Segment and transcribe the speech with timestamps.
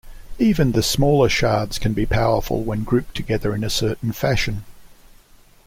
[0.39, 4.65] Even the smaller shards can be powerful when grouped together in a certain fashion.